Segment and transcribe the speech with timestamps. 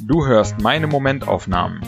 [0.00, 1.80] Du hörst meine Momentaufnahmen.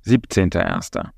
[0.07, 1.11] 17.01.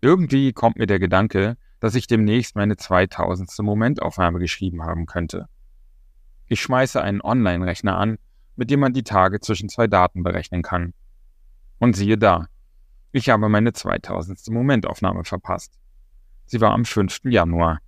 [0.00, 3.48] Irgendwie kommt mir der Gedanke, dass ich demnächst meine 2000.
[3.60, 5.46] Momentaufnahme geschrieben haben könnte.
[6.48, 8.18] Ich schmeiße einen Online-Rechner an,
[8.56, 10.92] mit dem man die Tage zwischen zwei Daten berechnen kann.
[11.78, 12.48] Und siehe da,
[13.12, 14.48] ich habe meine 2000.
[14.48, 15.78] Momentaufnahme verpasst.
[16.46, 17.20] Sie war am 5.
[17.24, 17.80] Januar.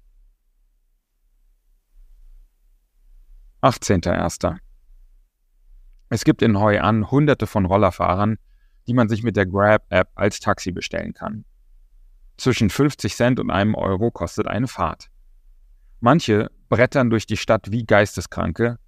[3.62, 4.56] 18.01.
[6.10, 8.38] Es gibt in Hoi An hunderte von Rollerfahrern,
[8.86, 11.44] die man sich mit der Grab-App als Taxi bestellen kann.
[12.36, 15.10] Zwischen 50 Cent und einem Euro kostet eine Fahrt.
[16.00, 18.78] Manche brettern durch die Stadt wie Geisteskranke,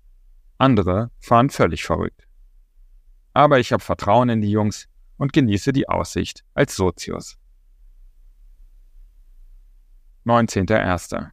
[0.56, 2.28] andere fahren völlig verrückt.
[3.32, 4.88] Aber ich habe Vertrauen in die Jungs,
[5.20, 7.36] und genieße die Aussicht als Sozius.
[10.24, 11.28] 19.01.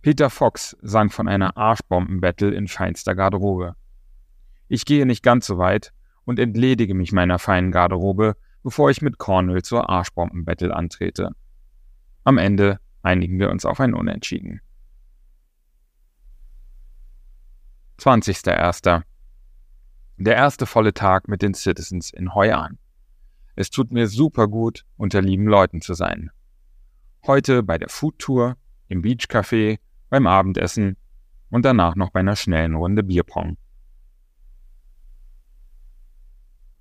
[0.00, 3.74] Peter Fox sang von einer Arschbombenbattle in feinster Garderobe.
[4.68, 5.92] Ich gehe nicht ganz so weit
[6.24, 11.32] und entledige mich meiner feinen Garderobe, bevor ich mit Cornell zur Arschbombenbattle antrete.
[12.22, 14.60] Am Ende einigen wir uns auf ein Unentschieden.
[17.98, 19.02] 20.01.
[20.24, 22.78] Der erste volle Tag mit den Citizens in Hoi An.
[23.56, 26.30] Es tut mir super gut, unter lieben Leuten zu sein.
[27.26, 28.56] Heute bei der Food Tour,
[28.86, 29.80] im Beach Café,
[30.10, 30.96] beim Abendessen
[31.50, 33.56] und danach noch bei einer schnellen Runde Bierpong.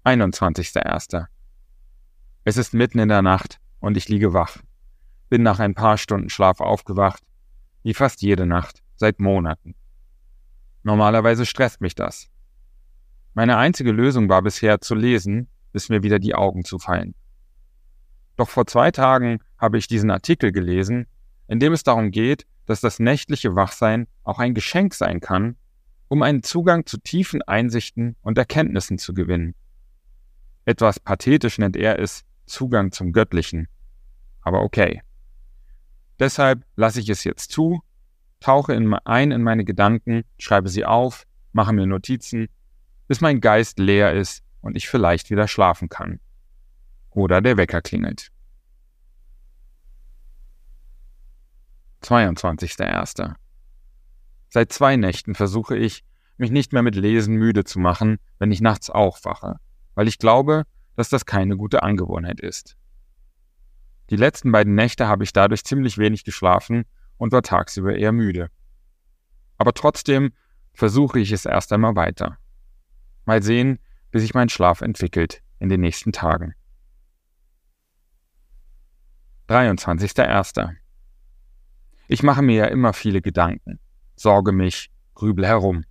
[0.03, 1.25] 21.01.
[2.43, 4.57] Es ist mitten in der Nacht und ich liege wach.
[5.29, 7.23] Bin nach ein paar Stunden Schlaf aufgewacht,
[7.81, 9.73] wie fast jede Nacht, seit Monaten.
[10.83, 12.30] Normalerweise stresst mich das.
[13.33, 17.15] Meine einzige Lösung war bisher zu lesen, bis mir wieder die Augen zufallen.
[18.35, 21.07] Doch vor zwei Tagen habe ich diesen Artikel gelesen,
[21.47, 25.55] in dem es darum geht, dass das nächtliche Wachsein auch ein Geschenk sein kann,
[26.09, 29.55] um einen Zugang zu tiefen Einsichten und Erkenntnissen zu gewinnen.
[30.65, 33.67] Etwas pathetisch nennt er es Zugang zum Göttlichen.
[34.41, 35.01] Aber okay.
[36.19, 37.81] Deshalb lasse ich es jetzt zu,
[38.41, 42.49] tauche in, ein in meine Gedanken, schreibe sie auf, mache mir Notizen
[43.11, 46.21] bis mein Geist leer ist und ich vielleicht wieder schlafen kann.
[47.09, 48.31] Oder der Wecker klingelt.
[52.03, 53.35] 22.01.
[54.47, 56.05] Seit zwei Nächten versuche ich,
[56.37, 59.57] mich nicht mehr mit Lesen müde zu machen, wenn ich nachts aufwache,
[59.93, 60.63] weil ich glaube,
[60.95, 62.77] dass das keine gute Angewohnheit ist.
[64.09, 66.85] Die letzten beiden Nächte habe ich dadurch ziemlich wenig geschlafen
[67.17, 68.47] und war tagsüber eher müde.
[69.57, 70.31] Aber trotzdem
[70.73, 72.37] versuche ich es erst einmal weiter.
[73.25, 73.79] Mal sehen,
[74.11, 76.53] wie sich mein Schlaf entwickelt in den nächsten Tagen.
[79.47, 80.75] 23.01.
[82.07, 83.79] Ich mache mir ja immer viele Gedanken,
[84.15, 85.85] sorge mich, grübel herum.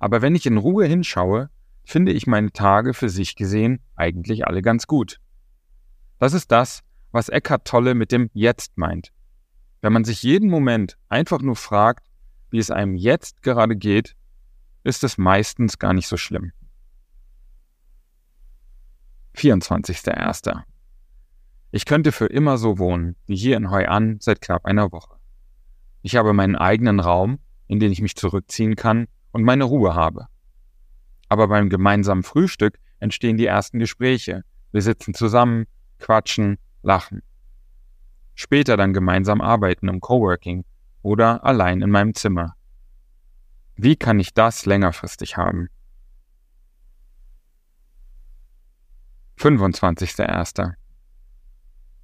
[0.00, 1.50] Aber wenn ich in Ruhe hinschaue,
[1.84, 5.18] finde ich meine Tage für sich gesehen eigentlich alle ganz gut.
[6.18, 9.12] Das ist das, was Eckhart Tolle mit dem Jetzt meint.
[9.80, 12.06] Wenn man sich jeden Moment einfach nur fragt,
[12.50, 14.14] wie es einem jetzt gerade geht,
[14.84, 16.52] ist es meistens gar nicht so schlimm.
[19.36, 20.62] 24.01.
[21.70, 25.16] Ich könnte für immer so wohnen, wie hier in Hoi An seit knapp einer Woche.
[26.02, 30.26] Ich habe meinen eigenen Raum, in den ich mich zurückziehen kann und meine Ruhe habe.
[31.28, 34.44] Aber beim gemeinsamen Frühstück entstehen die ersten Gespräche.
[34.70, 35.64] Wir sitzen zusammen,
[35.98, 37.22] quatschen, lachen.
[38.34, 40.64] Später dann gemeinsam arbeiten im Coworking
[41.00, 42.54] oder allein in meinem Zimmer.
[43.82, 45.68] Wie kann ich das längerfristig haben?
[49.40, 50.74] 25.01.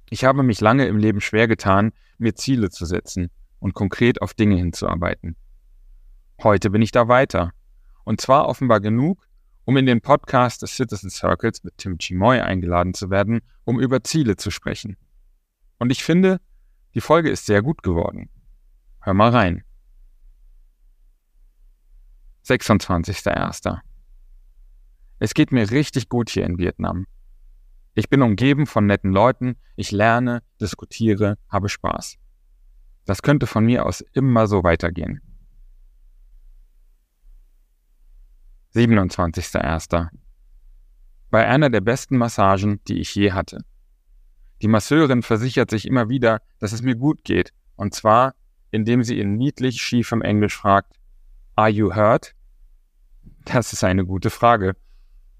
[0.09, 3.29] Ich habe mich lange im Leben schwer getan, mir Ziele zu setzen
[3.59, 5.37] und konkret auf Dinge hinzuarbeiten.
[6.43, 7.53] Heute bin ich da weiter.
[8.03, 9.25] Und zwar offenbar genug,
[9.63, 14.03] um in den Podcast des Citizen Circles mit Tim Chimoy eingeladen zu werden, um über
[14.03, 14.97] Ziele zu sprechen.
[15.77, 16.41] Und ich finde,
[16.93, 18.29] die Folge ist sehr gut geworden.
[18.99, 19.63] Hör mal rein.
[22.49, 23.79] 26.01.
[25.19, 27.05] Es geht mir richtig gut hier in Vietnam.
[27.93, 32.17] Ich bin umgeben von netten Leuten, ich lerne, diskutiere, habe Spaß.
[33.05, 35.21] Das könnte von mir aus immer so weitergehen.
[38.73, 40.07] 27.01.
[41.29, 43.63] Bei einer der besten Massagen, die ich je hatte.
[44.61, 48.33] Die Masseurin versichert sich immer wieder, dass es mir gut geht, und zwar,
[48.71, 50.99] indem sie in niedlich schiefem Englisch fragt,
[51.55, 52.35] Are you hurt?
[53.51, 54.75] Das ist eine gute Frage.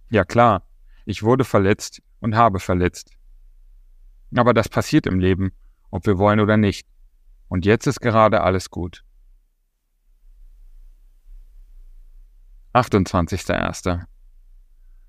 [0.09, 0.63] Ja klar,
[1.05, 3.11] ich wurde verletzt und habe verletzt.
[4.35, 5.51] Aber das passiert im Leben,
[5.91, 6.87] ob wir wollen oder nicht.
[7.49, 9.03] Und jetzt ist gerade alles gut.
[12.73, 14.05] 28.01.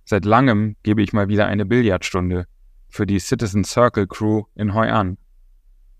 [0.05, 2.47] Seit langem gebe ich mal wieder eine Billardstunde
[2.91, 5.17] für die Citizen Circle Crew in Hoi An.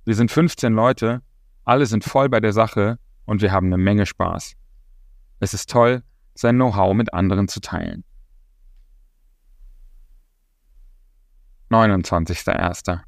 [0.05, 1.23] Wir sind 15 Leute,
[1.65, 4.55] alle sind voll bei der Sache und wir haben eine Menge Spaß.
[5.39, 6.03] Es ist toll,
[6.41, 8.03] sein Know-how mit anderen zu teilen.
[11.71, 13.01] 29.01.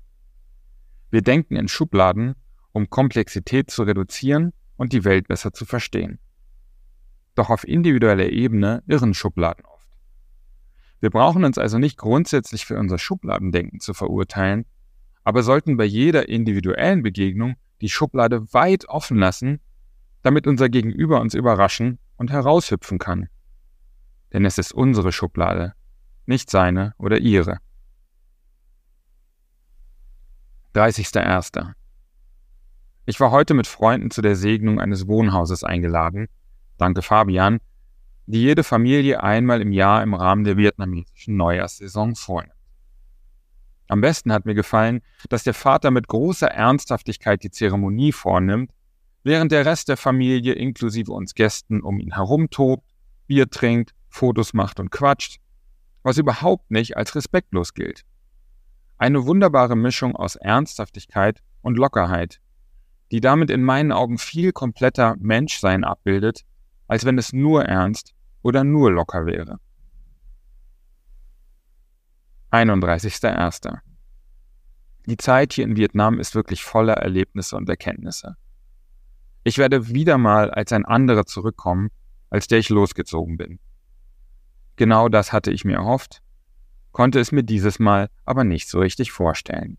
[1.11, 2.35] Wir denken in Schubladen,
[2.73, 6.19] um Komplexität zu reduzieren und die Welt besser zu verstehen.
[7.35, 9.89] Doch auf individueller Ebene irren Schubladen oft.
[11.01, 14.67] Wir brauchen uns also nicht grundsätzlich für unser Schubladendenken zu verurteilen,
[15.25, 19.61] aber sollten bei jeder individuellen Begegnung die Schublade weit offen lassen,
[20.23, 23.29] damit unser Gegenüber uns überraschen und heraushüpfen kann.
[24.33, 25.75] Denn es ist unsere Schublade,
[26.25, 27.59] nicht seine oder ihre.
[30.77, 31.73] 30.01.
[33.07, 36.29] Ich war heute mit Freunden zu der Segnung eines Wohnhauses eingeladen,
[36.79, 37.59] danke Fabian,
[38.27, 42.55] die jede Familie einmal im Jahr im Rahmen der vietnamesischen Neujahrssaison vornimmt.
[43.89, 48.71] Am besten hat mir gefallen, dass der Vater mit großer Ernsthaftigkeit die Zeremonie vornimmt,
[49.23, 52.85] während der Rest der Familie inklusive uns Gästen um ihn herum tobt,
[53.27, 55.39] Bier trinkt, Fotos macht und quatscht,
[56.03, 58.05] was überhaupt nicht als respektlos gilt.
[58.99, 62.41] Eine wunderbare Mischung aus Ernsthaftigkeit und Lockerheit,
[63.11, 66.45] die damit in meinen Augen viel kompletter Menschsein abbildet,
[66.89, 69.59] als wenn es nur ernst oder nur locker wäre.
[72.51, 73.79] 31.01.
[75.07, 78.37] Die Zeit hier in Vietnam ist wirklich voller Erlebnisse und Erkenntnisse.
[79.45, 81.91] Ich werde wieder mal als ein anderer zurückkommen,
[82.31, 83.59] als der ich losgezogen bin.
[84.77, 86.23] Genau das hatte ich mir erhofft
[86.93, 89.79] konnte es mir dieses Mal aber nicht so richtig vorstellen.